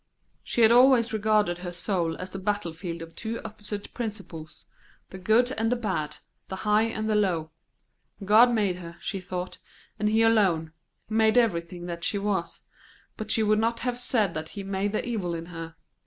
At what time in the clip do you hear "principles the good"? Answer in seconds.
3.93-5.51